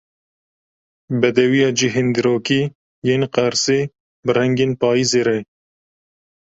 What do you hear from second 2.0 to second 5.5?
dîrokî yên Qersê bi rengên payizê re.